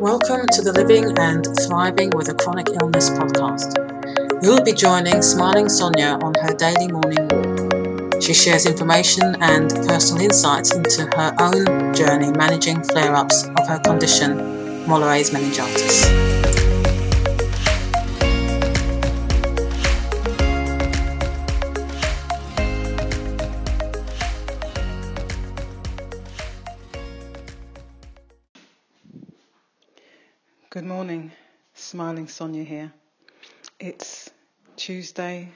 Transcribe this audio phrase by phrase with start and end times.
[0.00, 3.74] Welcome to the Living and Thriving with a Chronic Illness podcast.
[4.40, 8.22] You'll be joining Smiling Sonia on her daily morning walk.
[8.22, 13.80] She shares information and personal insights into her own journey managing flare ups of her
[13.80, 14.38] condition,
[14.86, 16.37] Mollaret's meningitis.
[31.88, 32.92] Smiling Sonia here.
[33.80, 34.28] It's
[34.76, 35.48] Tuesday,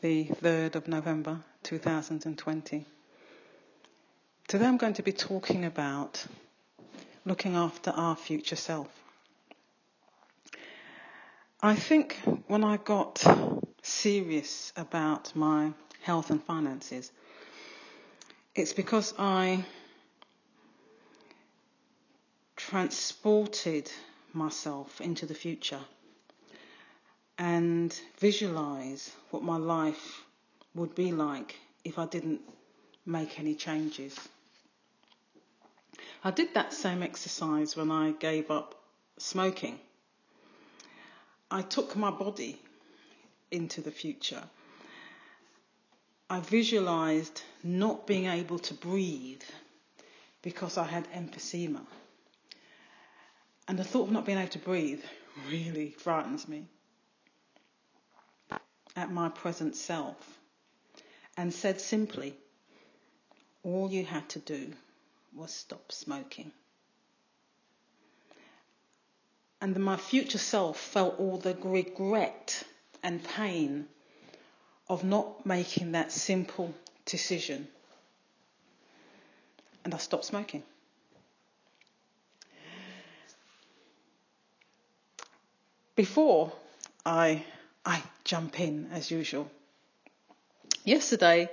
[0.00, 2.84] the 3rd of November 2020.
[4.48, 6.26] Today I'm going to be talking about
[7.24, 8.88] looking after our future self.
[11.62, 13.22] I think when I got
[13.80, 17.12] serious about my health and finances,
[18.56, 19.64] it's because I
[22.56, 23.88] transported
[24.34, 25.80] myself into the future
[27.38, 30.24] and visualize what my life
[30.74, 32.40] would be like if I didn't
[33.06, 34.16] make any changes.
[36.22, 38.74] I did that same exercise when I gave up
[39.18, 39.78] smoking.
[41.50, 42.60] I took my body
[43.50, 44.42] into the future.
[46.28, 49.42] I visualized not being able to breathe
[50.42, 51.84] because I had emphysema.
[53.70, 55.04] And the thought of not being able to breathe
[55.48, 56.66] really frightens me
[58.96, 60.40] at my present self.
[61.36, 62.34] And said simply,
[63.62, 64.72] all you had to do
[65.36, 66.50] was stop smoking.
[69.60, 72.64] And my future self felt all the regret
[73.04, 73.86] and pain
[74.88, 77.68] of not making that simple decision.
[79.84, 80.64] And I stopped smoking.
[86.00, 86.50] Before
[87.04, 87.44] I,
[87.84, 89.50] I jump in as usual,
[90.82, 91.50] yesterday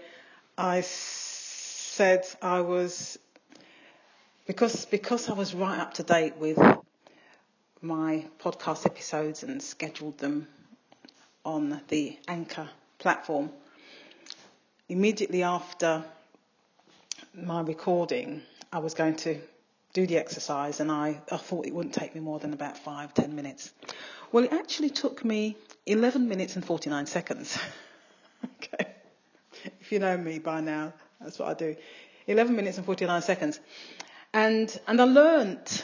[0.57, 3.19] I said I was,
[4.45, 6.57] because, because I was right up to date with
[7.81, 10.47] my podcast episodes and scheduled them
[11.43, 12.69] on the Anchor
[12.99, 13.49] platform,
[14.87, 16.05] immediately after
[17.33, 19.41] my recording, I was going to
[19.97, 23.15] do the exercise and I, I thought it wouldn't take me more than about five,
[23.15, 23.73] ten minutes.
[24.31, 27.57] Well, it actually took me 11 minutes and 49 seconds.
[28.45, 28.91] okay.
[29.81, 31.75] If you know me by now, that's what I do.
[32.27, 33.59] 11 minutes and 49 seconds.
[34.35, 35.83] And, and I learnt,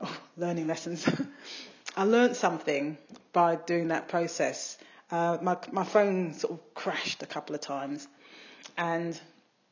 [0.00, 1.08] oh, learning lessons.
[1.96, 2.98] I learnt something
[3.32, 4.76] by doing that process.
[5.08, 8.08] Uh, my, my phone sort of crashed a couple of times.
[8.76, 9.16] And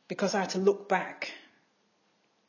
[0.07, 1.33] because I had to look back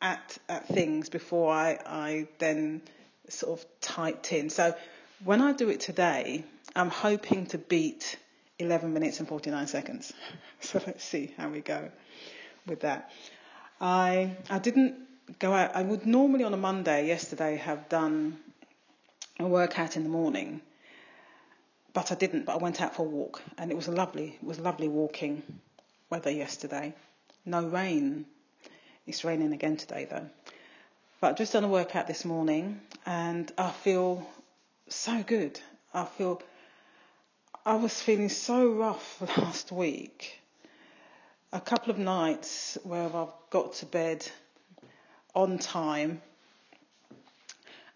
[0.03, 2.83] at, at things before I, I then
[3.29, 4.51] sort of typed in.
[4.51, 4.75] So
[5.25, 8.19] when I do it today, I'm hoping to beat
[8.59, 10.13] 11 minutes and 49 seconds.
[10.65, 11.91] So let's see how we go
[12.69, 13.11] with that.
[13.81, 14.95] I I didn't
[15.41, 15.75] go out.
[15.75, 18.39] I would normally on a Monday, yesterday, have done
[19.41, 20.61] a workout in the morning,
[21.93, 22.45] but I didn't.
[22.45, 24.39] But I went out for a walk, and it was lovely.
[24.41, 25.43] It was lovely walking
[26.11, 26.95] weather yesterday.
[27.45, 28.27] No rain.
[29.07, 30.29] It's raining again today though.
[31.21, 34.27] But I've just done a workout this morning, and I feel
[34.89, 35.59] so good.
[35.93, 36.41] I feel
[37.67, 40.41] I was feeling so rough last week.
[41.53, 44.27] A couple of nights where I've got to bed
[45.35, 46.23] on time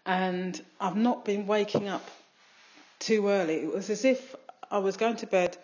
[0.05, 2.09] and I've not been waking up
[2.99, 3.55] too early.
[3.55, 4.35] It was as if
[4.71, 5.57] I was going to bed,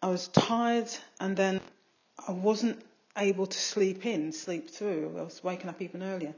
[0.00, 0.88] I was tired,
[1.20, 1.60] and then
[2.26, 2.80] I wasn't
[3.18, 5.16] able to sleep in, sleep through.
[5.18, 6.34] I was waking up even earlier.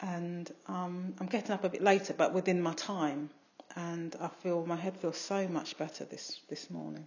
[0.00, 3.30] And um, I'm getting up a bit later, but within my time
[3.76, 7.06] and I feel my head feels so much better this this morning.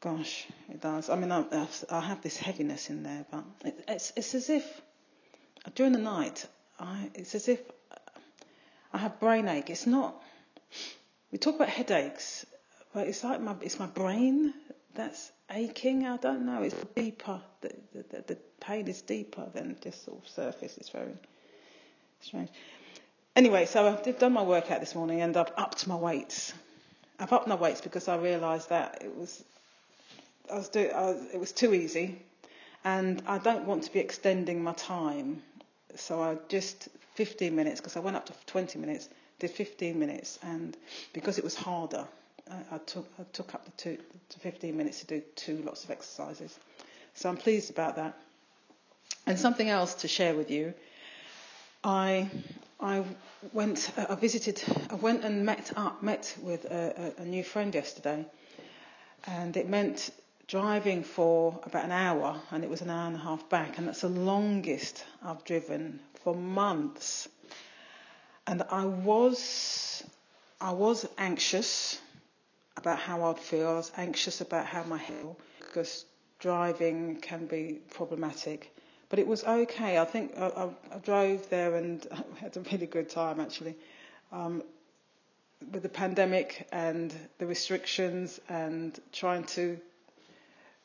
[0.00, 1.10] Gosh, it does.
[1.10, 1.44] I mean, I,
[1.90, 4.82] I have this heaviness in there, but it, it's it's as if
[5.74, 6.46] during the night,
[6.78, 7.60] I, it's as if
[8.92, 9.70] I have brain ache.
[9.70, 10.20] It's not.
[11.30, 12.44] We talk about headaches,
[12.92, 14.54] but it's like my it's my brain
[14.94, 16.06] that's aching.
[16.06, 16.62] I don't know.
[16.62, 17.40] It's deeper.
[17.60, 20.76] The, the, the pain is deeper than just sort of surface.
[20.78, 21.12] It's very
[22.20, 22.48] strange.
[23.34, 26.52] Anyway, so I've done my workout this morning and I've upped my weights.
[27.18, 29.44] I've upped my weights because I realised that it was,
[30.52, 32.20] I was, do, I was, it was too easy,
[32.84, 35.42] and I don't want to be extending my time.
[35.94, 39.08] So I just 15 minutes because I went up to 20 minutes,
[39.38, 40.76] did 15 minutes, and
[41.12, 42.06] because it was harder,
[42.50, 43.98] I, I took I took up the two
[44.30, 46.58] to 15 minutes to do two lots of exercises.
[47.14, 48.16] So I'm pleased about that.
[49.26, 50.74] And something else to share with you.
[51.84, 52.30] I
[52.82, 53.04] I
[53.52, 54.60] went, I visited,
[54.90, 58.26] I went and met up, met with a, a, a new friend yesterday,
[59.24, 60.10] and it meant
[60.48, 63.86] driving for about an hour, and it was an hour and a half back, and
[63.86, 67.28] that's the longest I've driven for months.
[68.48, 70.02] And I was,
[70.60, 72.00] I was anxious
[72.82, 73.68] about how I'd feel.
[73.68, 76.04] I was anxious about how my health, because
[76.40, 78.74] driving can be problematic.
[79.08, 79.98] But it was okay.
[79.98, 80.64] I think I, I,
[80.94, 82.04] I drove there and
[82.40, 83.76] had a really good time actually.
[84.32, 84.62] Um,
[85.70, 89.78] with the pandemic and the restrictions and trying to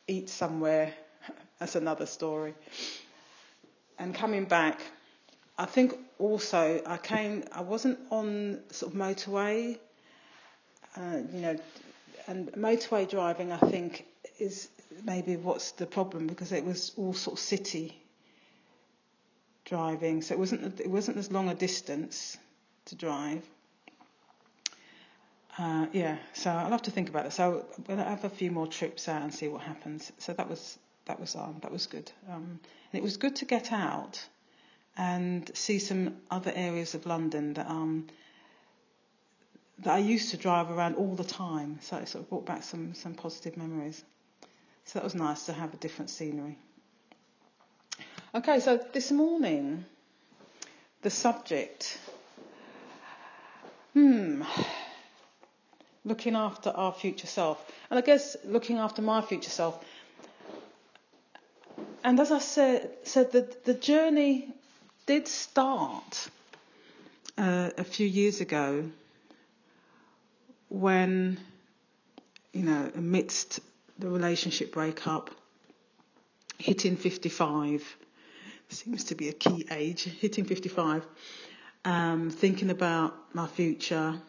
[0.07, 0.94] eat somewhere,
[1.59, 2.53] that's another story.
[3.97, 4.79] And coming back,
[5.57, 9.79] I think also I came, I wasn't on sort of motorway,
[10.95, 11.57] uh, you know,
[12.27, 14.06] and motorway driving I think
[14.39, 14.69] is
[15.03, 18.01] maybe what's the problem because it was all sort of city
[19.65, 22.38] driving, so it wasn't it wasn't as long a distance
[22.85, 23.44] to drive.
[25.57, 27.33] Uh, yeah, so I'll have to think about it.
[27.33, 30.12] So we'll have a few more trips out and see what happens.
[30.19, 32.12] So that was that was um, that was good.
[32.30, 32.59] Um,
[32.91, 34.23] and it was good to get out
[34.97, 38.07] and see some other areas of London that um
[39.79, 41.79] that I used to drive around all the time.
[41.81, 44.03] So it sort of brought back some some positive memories.
[44.85, 46.57] So that was nice to have a different scenery.
[48.33, 49.85] Okay, so this morning,
[51.01, 51.97] the subject,
[53.94, 54.44] hmm,
[56.06, 57.71] looking after our future self.
[57.89, 59.83] And I guess looking after my future self.
[62.03, 64.53] And as I said, said the, the journey
[65.06, 66.30] did start
[67.38, 68.89] uh, a few years ago
[70.69, 71.39] when,
[72.53, 73.59] you know, amidst
[73.99, 75.31] the relationship breakup,
[76.57, 77.97] hitting 55
[78.69, 81.05] seems to be a key age, hitting 55,
[81.85, 84.19] um, thinking about my future,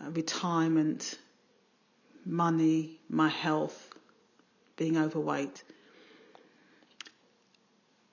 [0.00, 1.18] uh, retirement,
[2.24, 3.92] money, my health,
[4.76, 5.64] being overweight.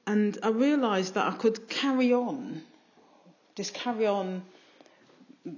[0.08, 2.64] And I realised that I could carry on,
[3.56, 4.42] just carry on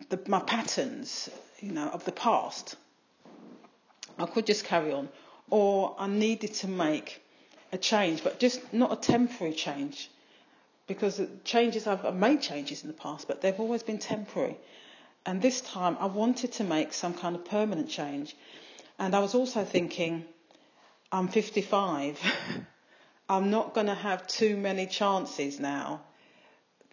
[0.09, 1.29] the, my patterns,
[1.59, 2.75] you know, of the past
[4.21, 5.09] I could just carry on,
[5.49, 7.21] or I needed to make
[7.71, 10.09] a change, but just not a temporary change,
[10.87, 14.57] because changes I've made changes in the past, but they've always been temporary.
[15.25, 18.35] And this time I wanted to make some kind of permanent change.
[18.97, 20.25] And I was also thinking,
[21.11, 22.19] I'm 55.
[23.29, 26.01] I'm not going to have too many chances now.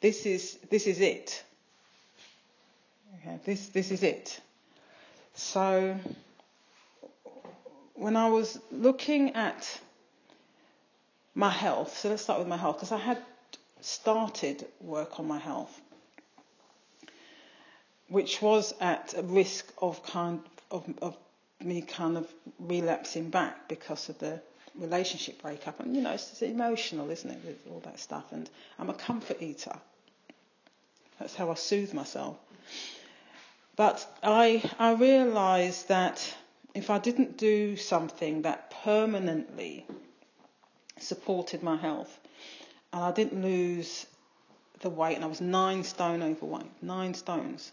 [0.01, 1.43] This is this is it.
[3.17, 4.41] Okay, this this is it.
[5.35, 5.99] So
[7.95, 9.81] when I was looking at
[11.35, 13.19] my health, so let's start with my health, because I had
[13.81, 15.81] started work on my health,
[18.09, 20.41] which was at a risk of kind
[20.71, 21.17] of, of
[21.61, 22.27] me kind of
[22.59, 24.41] relapsing back because of the
[24.77, 25.81] relationship breakup.
[25.81, 28.33] And you know, it's, it's emotional, isn't it, with all that stuff.
[28.33, 29.77] And I'm a comfort eater.
[31.19, 32.37] That's how I soothe myself.
[33.79, 36.35] But I I realised that
[36.75, 39.87] if I didn't do something that permanently
[40.99, 42.19] supported my health,
[42.93, 44.05] and I didn't lose
[44.81, 47.71] the weight, and I was nine stone overweight, nine stones,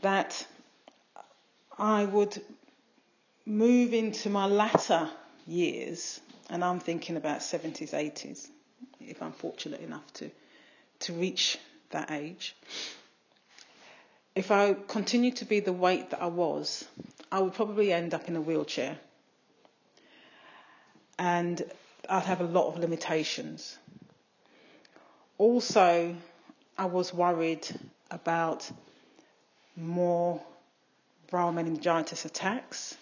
[0.00, 0.46] that
[1.76, 2.42] I would
[3.44, 5.10] move into my latter
[5.46, 6.18] years,
[6.48, 8.48] and I'm thinking about 70s, 80s,
[9.00, 10.30] if I'm fortunate enough to,
[11.00, 11.58] to reach
[11.90, 12.56] that age.
[14.34, 16.86] If I continue to be the weight that I was,
[17.32, 18.96] I would probably end up in a wheelchair.
[21.18, 21.62] And
[22.08, 23.76] I'd have a lot of limitations.
[25.36, 26.14] Also,
[26.78, 27.66] I was worried
[28.10, 28.70] about
[29.76, 30.40] more
[31.30, 32.96] viral meningitis attacks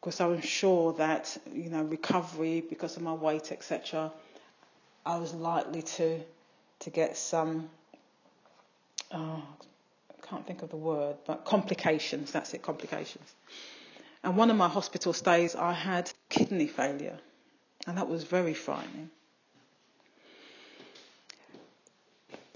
[0.00, 4.10] because I was sure that you know recovery because of my weight etc.
[5.04, 6.20] I was likely to
[6.80, 7.68] to get some
[9.12, 9.42] oh,
[10.30, 13.34] can't think of the word, but complications, that's it, complications.
[14.22, 17.18] And one of my hospital stays, I had kidney failure,
[17.86, 19.10] and that was very frightening.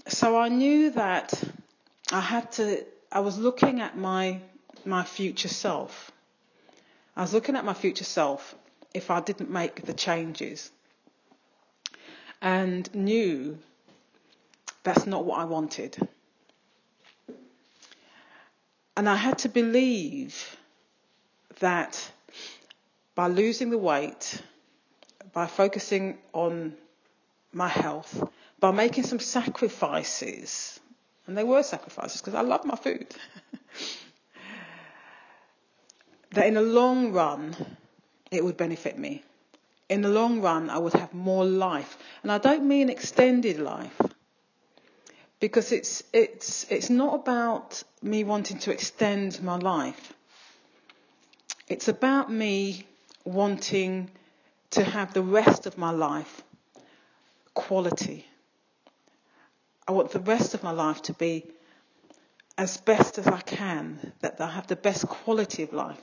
[0.07, 1.33] So I knew that
[2.11, 4.39] I had to, I was looking at my,
[4.85, 6.11] my future self.
[7.17, 8.55] I was looking at my future self
[8.93, 10.71] if I didn't make the changes
[12.41, 13.57] and knew
[14.83, 15.97] that's not what I wanted.
[18.97, 20.57] And I had to believe
[21.59, 22.11] that
[23.13, 24.41] by losing the weight,
[25.33, 26.75] by focusing on
[27.55, 30.79] my health by making some sacrifices.
[31.27, 33.07] And they were sacrifices because I love my food.
[36.31, 37.55] that in the long run,
[38.31, 39.23] it would benefit me.
[39.89, 41.97] In the long run, I would have more life.
[42.23, 43.99] And I don't mean extended life.
[45.39, 50.13] Because it's, it's, it's not about me wanting to extend my life.
[51.67, 52.85] It's about me
[53.25, 54.09] wanting
[54.71, 56.43] to have the rest of my life
[57.53, 58.25] quality.
[59.87, 61.45] I want the rest of my life to be
[62.57, 66.01] as best as I can, that I have the best quality of life.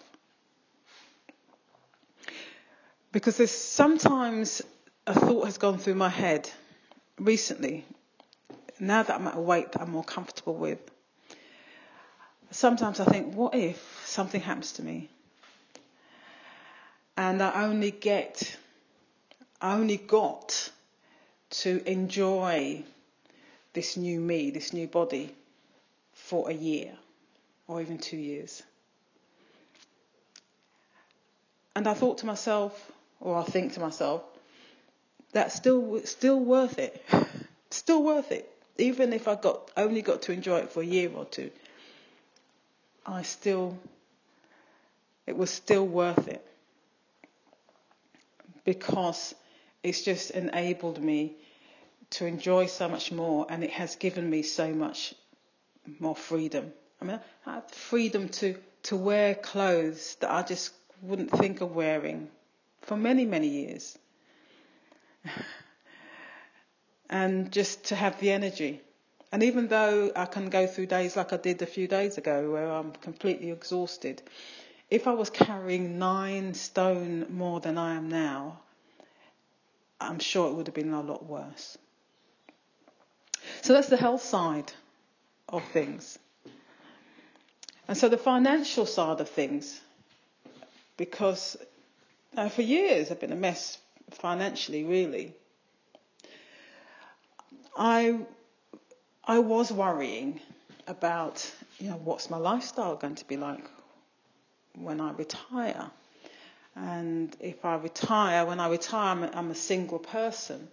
[3.11, 4.63] Because there's sometimes
[5.07, 6.49] a thought has gone through my head
[7.19, 7.85] recently,
[8.83, 10.81] now that I'm at a weight that I'm more comfortable with.
[12.51, 15.09] Sometimes I think, what if something happens to me?
[17.17, 18.57] And I only get,
[19.61, 20.71] I only got
[21.51, 22.83] to enjoy
[23.73, 25.33] this new me, this new body
[26.13, 26.93] for a year
[27.69, 28.65] or even two years.
[31.77, 34.23] And I thought to myself, or I think to myself,
[35.31, 37.03] that's still still worth it.
[37.71, 38.49] still worth it.
[38.79, 41.51] Even if I got only got to enjoy it for a year or two,
[43.05, 43.79] I still
[45.27, 46.45] it was still worth it.
[48.65, 49.35] Because
[49.83, 51.35] it's just enabled me
[52.11, 55.15] to enjoy so much more and it has given me so much
[55.99, 56.73] more freedom.
[57.01, 61.75] I mean I had freedom to, to wear clothes that I just wouldn't think of
[61.75, 62.29] wearing
[62.83, 63.99] for many, many years.
[67.13, 68.81] and just to have the energy.
[69.31, 72.51] And even though I can go through days like I did a few days ago
[72.51, 74.23] where I'm completely exhausted,
[74.91, 78.61] if I was carrying nine stone more than I am now,
[80.01, 81.77] I'm sure it would have been a lot worse.
[83.61, 84.73] So that's the health side
[85.49, 86.19] of things.
[87.89, 89.79] And so the financial side of things,
[90.97, 91.59] because
[92.39, 93.77] uh, for years, I've been a mess
[94.13, 95.35] financially, really.
[97.77, 98.19] I,
[99.25, 100.41] I was worrying
[100.87, 103.65] about, you know, what's my lifestyle going to be like
[104.75, 105.91] when I retire?
[106.75, 110.69] And if I retire, when I retire, I'm a, I'm a single person.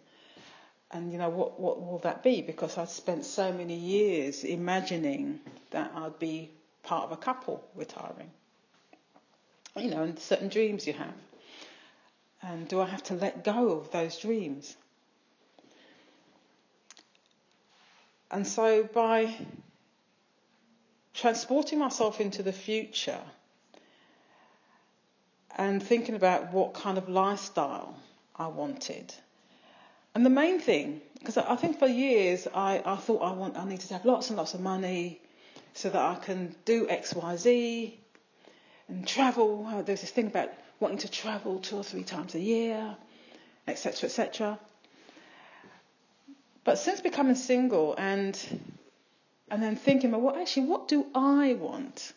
[0.91, 2.41] And, you know, what, what will that be?
[2.41, 5.39] Because I spent so many years imagining
[5.71, 6.49] that I'd be
[6.83, 8.31] part of a couple retiring.
[9.75, 11.13] You know, and certain dreams you have.
[12.41, 14.75] And do I have to let go of those dreams?
[18.31, 19.35] And so by
[21.13, 23.21] transporting myself into the future
[25.57, 27.97] and thinking about what kind of lifestyle
[28.35, 29.13] I wanted.
[30.15, 33.65] And the main thing, because I think for years I, I thought I want I
[33.65, 35.19] needed to have lots and lots of money
[35.73, 37.99] so that I can do X, Y, Z
[38.87, 39.83] and travel.
[39.85, 42.95] There's this thing about wanting to travel two or three times a year,
[43.67, 44.59] etc., etc.
[46.63, 48.37] But since becoming single and
[49.51, 52.13] and then thinking, well, actually, what do I want?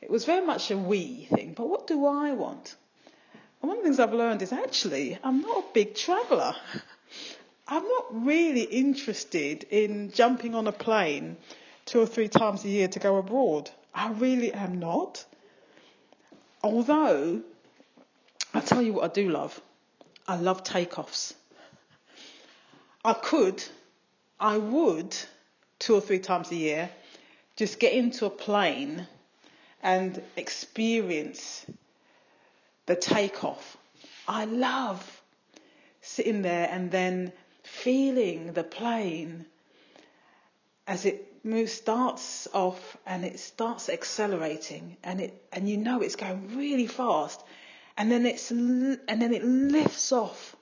[0.00, 2.76] It was very much a we thing, but what do I want?
[3.60, 6.54] And one of the things I've learned is actually, I'm not a big traveller.
[7.68, 11.36] I'm not really interested in jumping on a plane
[11.84, 13.70] two or three times a year to go abroad.
[13.94, 15.24] I really am not.
[16.62, 17.42] Although
[18.54, 19.60] I'll tell you what I do love.
[20.26, 21.34] I love takeoffs.
[23.08, 23.64] I could,
[24.38, 25.16] I would,
[25.78, 26.90] two or three times a year,
[27.56, 29.06] just get into a plane
[29.82, 31.64] and experience
[32.84, 33.78] the takeoff.
[34.28, 35.22] I love
[36.02, 39.46] sitting there and then feeling the plane
[40.86, 46.16] as it moves, starts off and it starts accelerating and it, and you know it's
[46.16, 47.42] going really fast
[47.96, 50.54] and then it's and then it lifts off.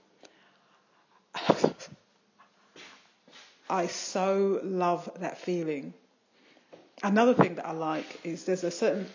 [3.69, 5.93] I so love that feeling.
[7.03, 9.07] Another thing that I like is there's a certain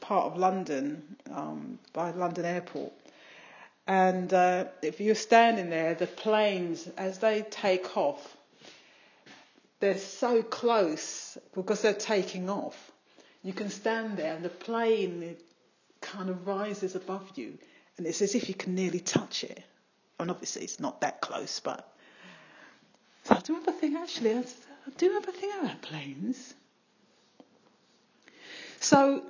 [0.00, 2.92] part of London um, by London Airport,
[3.86, 8.36] and uh, if you're standing there, the planes as they take off,
[9.80, 12.92] they're so close because they're taking off.
[13.42, 15.36] You can stand there, and the plane
[16.00, 17.58] kind of rises above you,
[17.98, 19.62] and it's as if you can nearly touch it.
[20.18, 21.90] And obviously, it's not that close, but
[23.24, 24.34] so I do a thing actually.
[24.34, 24.44] I
[24.96, 26.54] do have a thing about planes.
[28.80, 29.22] So,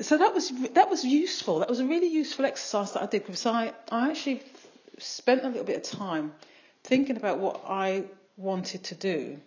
[0.00, 1.60] so that was that was useful.
[1.60, 4.42] That was a really useful exercise that I did because I I actually
[4.98, 6.32] spent a little bit of time
[6.84, 8.04] thinking about what I
[8.36, 9.38] wanted to do,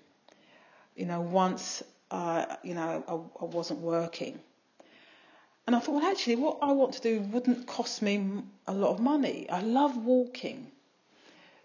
[0.95, 4.39] you know, once, uh, you know, I, I wasn't working.
[5.65, 8.91] And I thought, well, actually, what I want to do wouldn't cost me a lot
[8.91, 9.49] of money.
[9.49, 10.71] I love walking.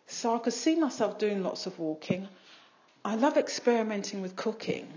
[0.06, 2.28] So I could see myself doing lots of walking.
[3.04, 4.88] I love experimenting with cooking.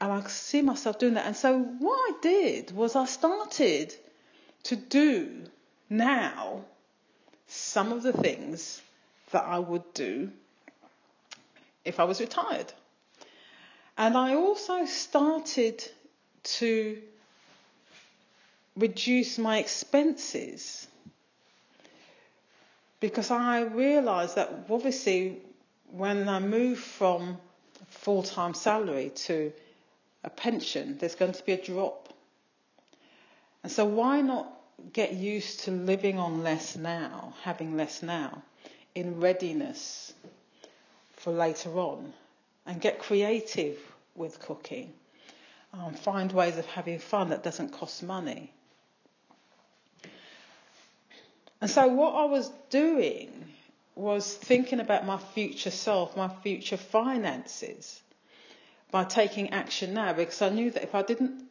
[0.00, 1.26] And I could see myself doing that.
[1.26, 3.94] And so what I did was I started
[4.64, 5.44] to do
[5.88, 6.64] now
[7.46, 8.80] some of the things
[9.32, 10.30] that I would do
[11.84, 12.72] if I was retired.
[13.98, 15.84] And I also started
[16.42, 16.98] to
[18.76, 20.86] reduce my expenses
[23.00, 25.38] because I realised that obviously
[25.90, 27.38] when I move from
[27.88, 29.52] full time salary to
[30.22, 32.12] a pension, there's going to be a drop.
[33.62, 34.50] And so why not
[34.92, 38.42] get used to living on less now, having less now,
[38.94, 40.12] in readiness
[41.16, 42.12] for later on,
[42.66, 43.78] and get creative
[44.14, 44.92] with cooking.
[45.72, 48.52] Um, find ways of having fun that doesn't cost money.
[51.60, 53.30] And so what I was doing
[53.94, 58.00] was thinking about my future self, my future finances,
[58.90, 61.44] by taking action now, because I knew that if I didn't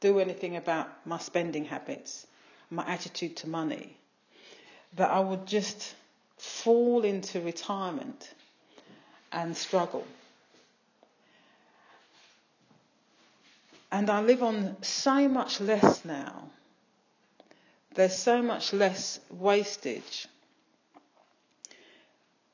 [0.00, 2.26] do anything about my spending habits,
[2.70, 3.96] my attitude to money,
[4.96, 5.94] that I would just
[6.36, 8.32] fall into retirement
[9.32, 10.06] and struggle.
[13.90, 16.50] And I live on so much less now
[17.94, 20.26] there's so much less wastage.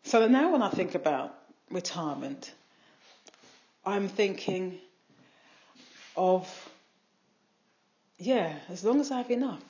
[0.04, 1.34] So now when I think about
[1.70, 2.52] retirement,
[3.84, 4.78] I'm thinking
[6.16, 6.48] of,
[8.18, 9.62] yeah, as long as I have enough.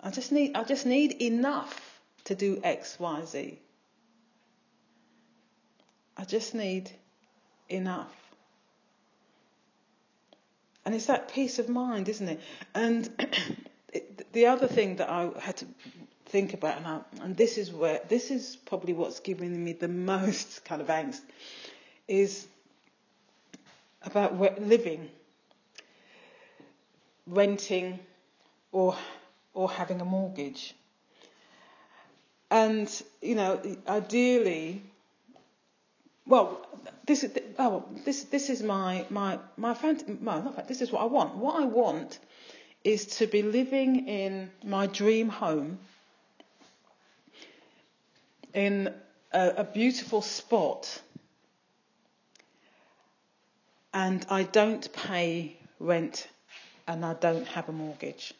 [0.00, 3.58] I just need, I just need enough to do X, Y, Z.
[6.16, 6.90] I just need
[7.68, 8.12] enough.
[10.84, 12.40] And it's that peace of mind, isn't it?
[12.74, 13.08] And
[14.32, 15.66] the other thing that I had to
[16.26, 19.88] think about, and, I, and this is where this is probably what's giving me the
[19.88, 21.20] most kind of angst,
[22.08, 22.46] is
[24.02, 25.08] about living,
[27.26, 27.98] renting,
[28.72, 28.96] or
[29.54, 30.74] or having a mortgage.
[32.50, 34.82] And you know, ideally,
[36.26, 36.66] well,
[37.06, 40.18] this is oh, this this is my my my friend.
[40.22, 41.36] Well, not this is what I want.
[41.36, 42.18] What I want
[42.84, 45.78] is to be living in my dream home
[48.54, 48.92] in
[49.32, 51.00] a, a beautiful spot
[53.94, 56.28] and I don't pay rent
[56.88, 58.34] and I don't have a mortgage.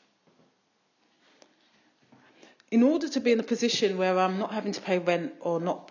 [2.71, 5.61] In order to be in a position where I'm not having to pay rent or
[5.61, 5.91] not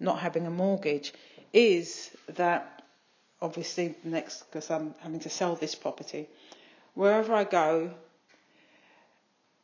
[0.00, 1.12] not having a mortgage,
[1.52, 2.82] is that
[3.40, 6.28] obviously next because I'm having to sell this property
[6.98, 7.92] wherever I go,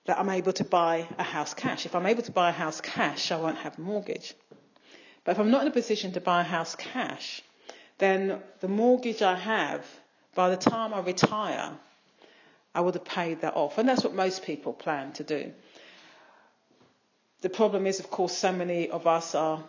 [0.05, 1.85] that I'm able to buy a house cash.
[1.85, 4.35] If I'm able to buy a house cash, I won't have a mortgage.
[5.25, 7.42] But if I'm not in a position to buy a house cash,
[7.99, 9.85] then the mortgage I have,
[10.37, 11.73] by the time I retire,
[12.73, 13.79] I would have paid that off.
[13.79, 15.53] And that's what most people plan to do.
[17.40, 19.64] The problem is, of course, so many of us are,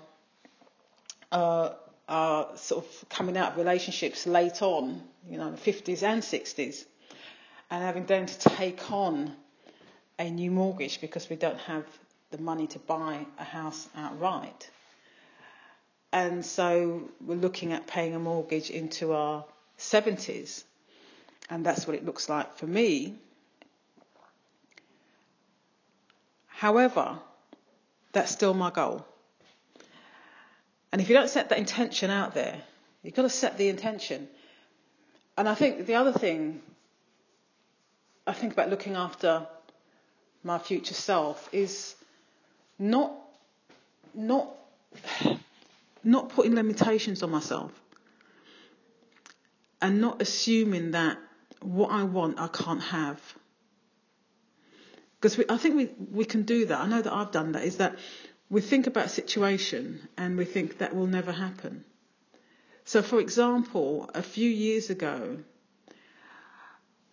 [1.32, 1.72] uh,
[2.08, 6.86] are sort of coming out of relationships late on, you know, the 50s and 60s
[7.70, 9.36] and having then to take on
[10.20, 11.86] a new mortgage because we don't have
[12.32, 14.70] the money to buy a house outright.
[16.12, 19.46] And so we're looking at paying a mortgage into our
[19.78, 20.64] 70s.
[21.50, 23.16] And that's what it looks like for me.
[26.48, 27.20] However,
[28.14, 29.06] that's still my goal.
[30.92, 32.62] And if you don't set that intention out there,
[33.04, 34.30] you've got to set the intention.
[35.38, 36.62] And I think the other thing
[38.36, 39.48] think about looking after
[40.44, 41.96] my future self is
[42.78, 43.12] not
[44.14, 44.50] not
[46.04, 47.72] not putting limitations on myself
[49.82, 51.18] and not assuming that
[51.62, 53.20] what I want I can't have.
[55.20, 56.80] Because I think we, we can do that.
[56.80, 57.64] I know that I've done that.
[57.64, 57.96] Is that
[58.50, 61.84] we think about a situation and we think that will never happen.
[62.84, 65.38] So, for example, a few years ago,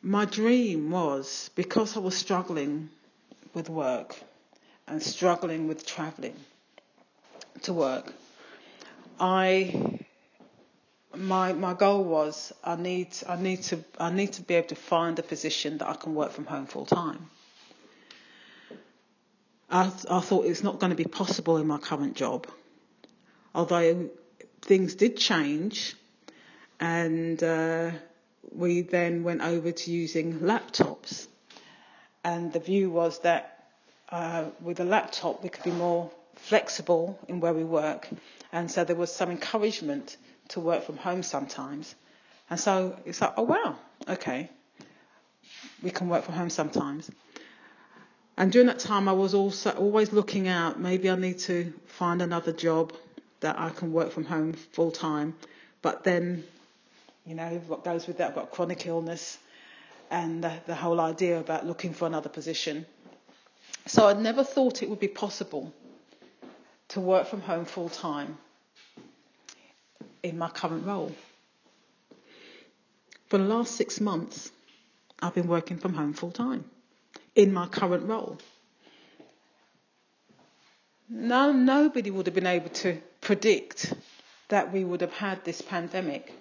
[0.02, 2.90] my dream was because I was struggling
[3.54, 4.16] with work
[4.88, 6.34] and struggling with travelling
[7.62, 8.12] to work,
[9.20, 10.00] I
[11.14, 14.74] my my goal was I need I need to I need to be able to
[14.74, 17.30] find a position that I can work from home full time.
[19.70, 22.46] I, I thought it's not going to be possible in my current job.
[23.54, 24.10] Although
[24.60, 25.94] things did change,
[26.80, 27.92] and uh,
[28.50, 31.26] we then went over to using laptops.
[32.24, 33.66] And the view was that
[34.10, 38.08] uh, with a laptop we could be more flexible in where we work,
[38.52, 40.16] and so there was some encouragement
[40.48, 41.94] to work from home sometimes.
[42.50, 43.76] And so it's like, oh wow,
[44.08, 44.50] okay,
[45.82, 47.10] we can work from home sometimes.
[48.36, 50.80] And during that time, I was also always looking out.
[50.80, 52.92] Maybe I need to find another job
[53.40, 55.34] that I can work from home full time.
[55.82, 56.44] But then,
[57.26, 58.30] you know, what goes with that?
[58.30, 59.38] I've got chronic illness,
[60.10, 62.86] and the, the whole idea about looking for another position.
[63.86, 65.72] So I'd never thought it would be possible
[66.88, 68.38] to work from home full time
[70.22, 71.14] in my current role.
[73.28, 74.50] For the last six months,
[75.20, 76.64] I've been working from home full time
[77.34, 78.38] in my current role.
[81.08, 83.94] No, nobody would have been able to predict
[84.48, 86.32] that we would have had this pandemic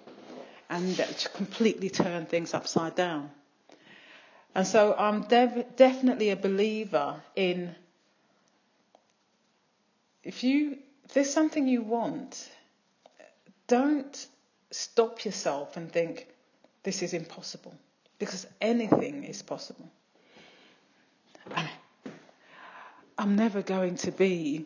[0.72, 3.30] and to completely turn things upside down.
[4.54, 7.74] And so I'm dev- definitely a believer in
[10.24, 12.48] if you if there's something you want,
[13.66, 14.26] don't
[14.70, 16.28] stop yourself and think
[16.84, 17.74] this is impossible
[18.18, 19.90] because anything is possible.
[23.18, 24.64] I'm never going to be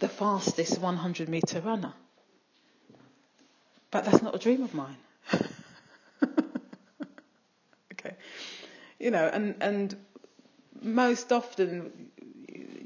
[0.00, 1.94] the fastest 100 meter runner.
[3.94, 4.96] But that's not a dream of mine.
[7.92, 8.16] okay.
[8.98, 9.94] You know, and, and
[10.82, 11.92] most often,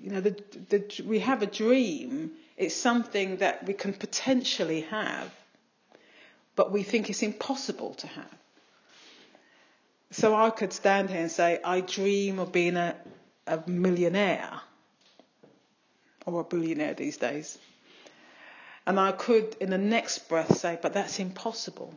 [0.02, 0.36] you know, the,
[0.68, 2.32] the, we have a dream.
[2.58, 5.32] It's something that we can potentially have,
[6.54, 8.34] but we think it's impossible to have.
[10.10, 12.94] So I could stand here and say, I dream of being a,
[13.46, 14.60] a millionaire
[16.26, 17.56] or a billionaire these days.
[18.88, 21.92] And I could, in the next breath, say, but that's impossible.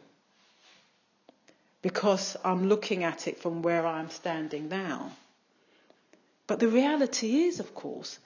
[1.82, 5.14] Because I'm looking at it from where I'm standing now.
[6.48, 8.20] But the reality is, of course,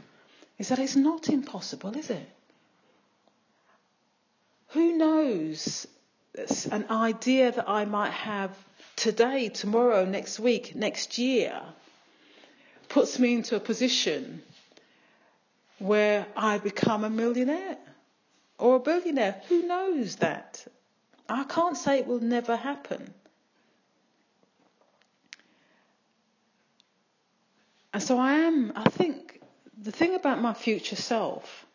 [0.58, 2.28] is that it's not impossible, is it?
[4.70, 5.86] Who knows
[6.72, 8.50] an idea that I might have
[8.96, 11.62] today, tomorrow, next week, next year
[12.90, 14.42] puts me into a position
[15.78, 17.78] where I become a millionaire
[18.58, 19.42] or a billionaire.
[19.50, 20.66] Who knows that?
[21.28, 23.14] I can't say it will never happen.
[27.94, 29.42] And so I am, I think,
[29.82, 31.66] the thing about my future self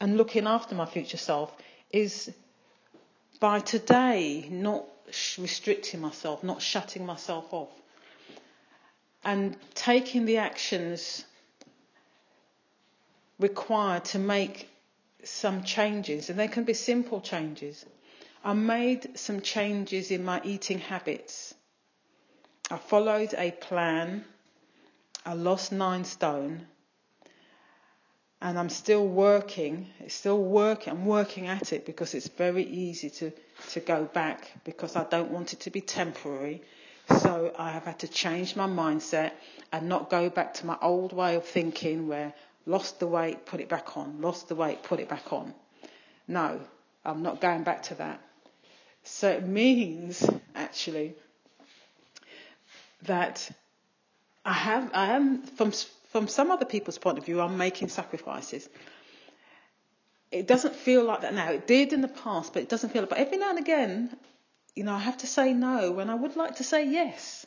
[0.00, 1.52] and looking after my future self
[1.90, 2.32] is
[3.40, 4.84] by today not
[5.38, 7.70] restricting myself, not shutting myself off,
[9.24, 11.24] and taking the actions
[13.40, 14.69] required to make
[15.24, 17.84] some changes, and they can be simple changes.
[18.42, 21.54] I made some changes in my eating habits.
[22.70, 24.24] I followed a plan.
[25.26, 26.66] I lost nine stone.
[28.40, 29.88] And I'm still working.
[29.98, 30.92] It's still working.
[30.94, 33.32] I'm working at it because it's very easy to,
[33.72, 36.62] to go back because I don't want it to be temporary.
[37.18, 39.32] So I have had to change my mindset
[39.72, 42.32] and not go back to my old way of thinking where
[42.66, 45.54] lost the weight, put it back on, lost the weight, put it back on.
[46.28, 46.60] No,
[47.04, 48.20] I'm not going back to that.
[49.02, 51.14] So it means actually
[53.02, 53.50] that
[54.44, 55.72] I have, I am from
[56.10, 58.68] from some other people's point of view, I'm making sacrifices.
[60.32, 61.50] It doesn't feel like that now.
[61.50, 63.10] It did in the past, but it doesn't feel like.
[63.10, 64.16] But every now and again,
[64.74, 67.46] you know, I have to say no when I would like to say yes.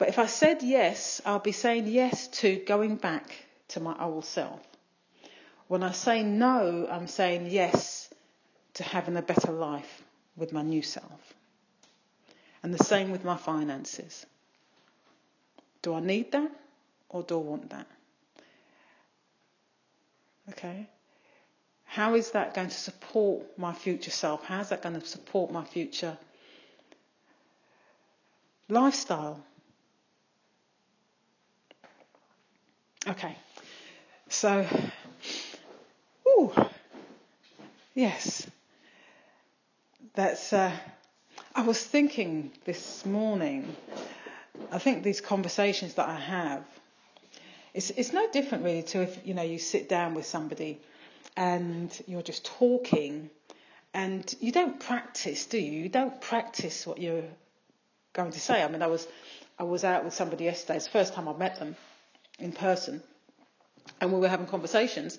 [0.00, 3.34] But if I said yes, I'll be saying yes to going back
[3.68, 4.58] to my old self.
[5.68, 8.08] When I say no, I'm saying yes
[8.74, 10.02] to having a better life
[10.38, 11.34] with my new self.
[12.62, 14.24] And the same with my finances.
[15.82, 16.50] Do I need that
[17.10, 17.86] or do I want that?
[20.48, 20.88] Okay.
[21.84, 24.46] How is that going to support my future self?
[24.46, 26.16] How is that going to support my future
[28.70, 29.44] lifestyle?
[33.08, 33.34] Okay,
[34.28, 34.66] so,
[36.28, 36.52] ooh,
[37.94, 38.46] yes,
[40.14, 40.52] that's.
[40.52, 40.70] Uh,
[41.54, 43.74] I was thinking this morning.
[44.70, 46.62] I think these conversations that I have,
[47.72, 50.78] it's it's no different really to if you know you sit down with somebody,
[51.38, 53.30] and you're just talking,
[53.94, 55.84] and you don't practice, do you?
[55.84, 57.24] You don't practice what you're
[58.12, 58.62] going to say.
[58.62, 59.08] I mean, I was
[59.58, 60.76] I was out with somebody yesterday.
[60.76, 61.76] It's the first time I met them
[62.40, 63.02] in person,
[64.00, 65.18] and we were having conversations,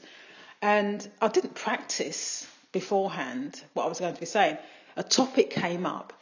[0.61, 4.57] and I didn't practice beforehand what I was going to be saying.
[4.95, 6.13] A topic came up,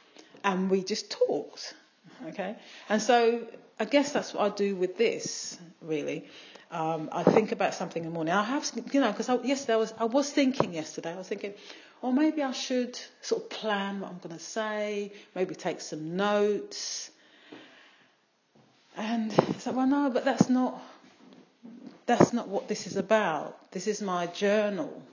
[0.44, 1.74] and we just talked.
[2.28, 2.56] Okay,
[2.90, 3.48] and so
[3.80, 6.26] I guess that's what I do with this really.
[6.72, 8.34] Um, I think about something in the morning.
[8.34, 11.14] I have, you know, because yesterday I was, I was thinking yesterday.
[11.14, 11.54] I was thinking,
[12.02, 16.16] or maybe I should sort of plan what I'm going to say, maybe take some
[16.16, 17.10] notes.
[18.96, 20.80] And it's like, well, no, but that's not,
[22.10, 23.72] that's not what this is about.
[23.72, 25.04] This is my journal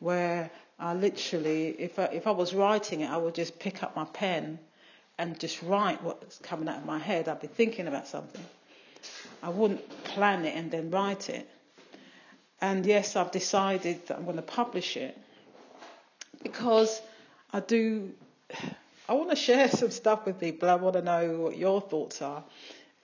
[0.00, 3.94] where I literally, if I, if I was writing it, I would just pick up
[3.94, 4.58] my pen
[5.18, 7.28] and just write what's coming out of my head.
[7.28, 8.42] I'd be thinking about something.
[9.42, 11.46] I wouldn't plan it and then write it.
[12.62, 15.18] And yes, I've decided that I'm going to publish it
[16.42, 17.02] because
[17.52, 18.10] I do,
[19.08, 20.70] I want to share some stuff with people.
[20.70, 22.42] I want to know what your thoughts are.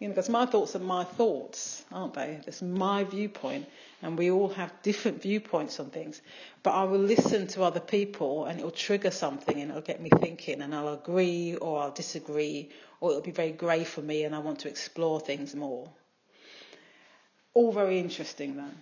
[0.01, 2.41] You know, because my thoughts are my thoughts, aren't they?
[2.47, 3.67] It's my viewpoint,
[4.03, 6.21] and we all have different viewpoints on things.
[6.65, 10.11] But I will listen to other people, and it'll trigger something, and it'll get me
[10.11, 14.35] thinking, and I'll agree or I'll disagree, or it'll be very grey for me, and
[14.35, 15.89] I want to explore things more.
[17.55, 18.75] All very interesting, then.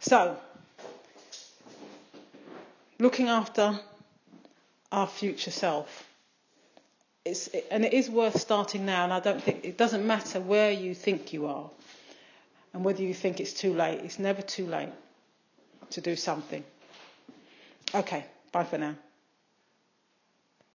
[0.00, 0.36] So,
[2.98, 3.80] looking after
[4.92, 6.09] our future self.
[7.24, 10.70] It's, and it is worth starting now, and I don't think it doesn't matter where
[10.70, 11.70] you think you are
[12.72, 14.00] and whether you think it's too late.
[14.00, 14.88] It's never too late
[15.90, 16.64] to do something.
[17.94, 18.94] Okay, bye for now.